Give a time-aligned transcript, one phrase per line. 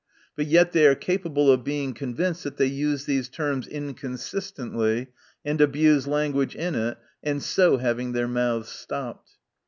[0.35, 5.09] But yet they are capable of being convinced, that they use these terms inconsistently,
[5.45, 9.33] and abuse language in it, and so having their mouth* stopped.